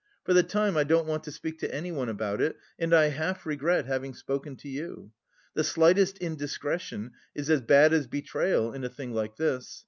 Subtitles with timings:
[0.23, 3.45] For the time I don't want to speak to anyone about it and I half
[3.45, 5.11] regret having spoken to you.
[5.53, 9.79] The slightest indiscretion is as bad as betrayal in a thing like this.